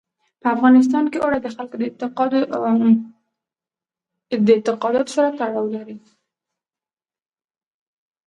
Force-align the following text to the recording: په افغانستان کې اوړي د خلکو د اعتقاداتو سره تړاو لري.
په 0.41 0.47
افغانستان 0.55 1.05
کې 1.11 1.17
اوړي 1.23 1.39
د 1.41 1.47
خلکو 1.55 1.75
د 4.47 4.49
اعتقاداتو 4.59 5.11
سره 5.17 5.29
تړاو 5.39 5.65
لري. 5.75 5.97